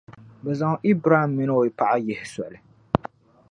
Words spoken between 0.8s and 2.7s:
Ibram min’ o paɣa yihi soli.